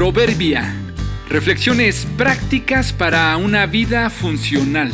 [0.00, 0.74] Proverbia.
[1.28, 4.90] Reflexiones prácticas para una vida funcional.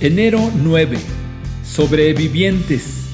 [0.00, 0.96] Enero 9.
[1.62, 3.08] Sobrevivientes.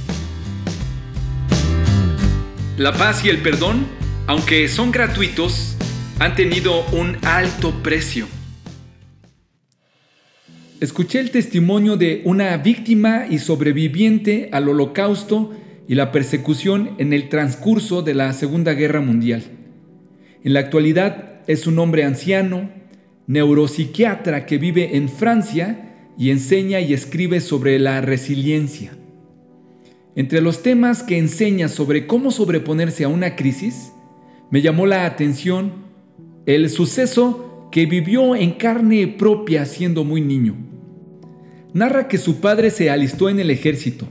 [2.77, 3.85] La paz y el perdón,
[4.29, 5.77] aunque son gratuitos,
[6.21, 8.29] han tenido un alto precio.
[10.79, 15.53] Escuché el testimonio de una víctima y sobreviviente al holocausto
[15.89, 19.59] y la persecución en el transcurso de la Segunda Guerra Mundial.
[20.45, 22.71] En la actualidad es un hombre anciano,
[23.27, 28.93] neuropsiquiatra que vive en Francia y enseña y escribe sobre la resiliencia.
[30.17, 33.93] Entre los temas que enseña sobre cómo sobreponerse a una crisis,
[34.51, 35.73] me llamó la atención
[36.45, 40.57] el suceso que vivió en carne propia siendo muy niño.
[41.73, 44.07] Narra que su padre se alistó en el ejército,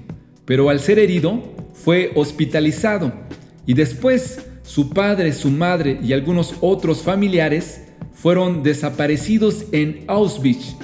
[0.45, 3.13] pero al ser herido fue hospitalizado
[3.67, 7.81] y después su padre, su madre y algunos otros familiares
[8.14, 10.78] fueron desaparecidos en Auschwitz.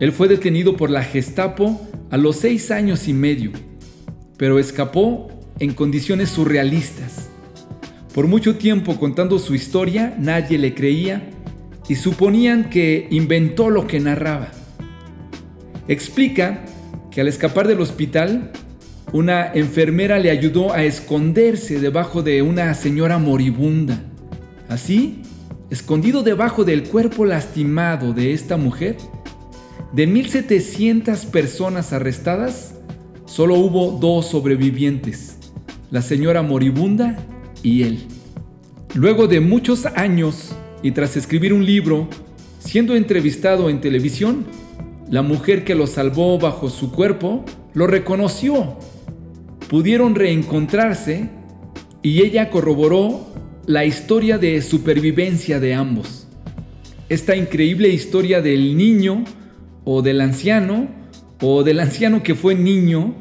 [0.00, 3.52] Él fue detenido por la Gestapo a los seis años y medio,
[4.36, 5.28] pero escapó
[5.60, 7.30] en condiciones surrealistas.
[8.12, 11.30] Por mucho tiempo contando su historia, nadie le creía
[11.88, 14.50] y suponían que inventó lo que narraba.
[15.88, 16.66] Explica
[17.10, 18.52] que al escapar del hospital
[19.12, 24.02] una enfermera le ayudó a esconderse debajo de una señora moribunda.
[24.68, 25.22] Así,
[25.70, 28.96] escondido debajo del cuerpo lastimado de esta mujer,
[29.92, 32.74] de 1.700 personas arrestadas,
[33.26, 35.36] solo hubo dos sobrevivientes,
[35.90, 37.16] la señora moribunda
[37.62, 38.00] y él.
[38.94, 42.08] Luego de muchos años y tras escribir un libro,
[42.58, 44.44] siendo entrevistado en televisión,
[45.08, 48.76] la mujer que lo salvó bajo su cuerpo lo reconoció
[49.68, 51.28] pudieron reencontrarse
[52.02, 53.26] y ella corroboró
[53.66, 56.28] la historia de supervivencia de ambos.
[57.08, 59.24] Esta increíble historia del niño
[59.84, 60.88] o del anciano
[61.40, 63.14] o del anciano que fue niño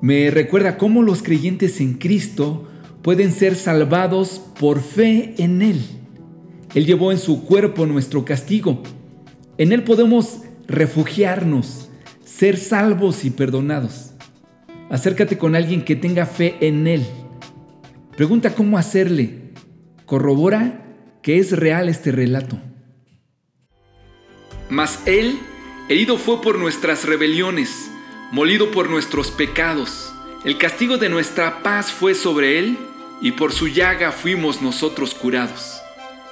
[0.00, 2.68] me recuerda cómo los creyentes en Cristo
[3.02, 5.80] pueden ser salvados por fe en Él.
[6.74, 8.82] Él llevó en su cuerpo nuestro castigo.
[9.58, 11.88] En Él podemos refugiarnos,
[12.24, 14.11] ser salvos y perdonados.
[14.92, 17.06] Acércate con alguien que tenga fe en Él.
[18.14, 19.54] Pregunta cómo hacerle.
[20.04, 20.84] Corrobora
[21.22, 22.58] que es real este relato.
[24.68, 25.38] Mas Él
[25.88, 27.90] herido fue por nuestras rebeliones,
[28.32, 30.12] molido por nuestros pecados.
[30.44, 32.76] El castigo de nuestra paz fue sobre Él,
[33.22, 35.80] y por su llaga fuimos nosotros curados.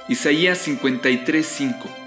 [0.07, 2.00] Isaías 53:5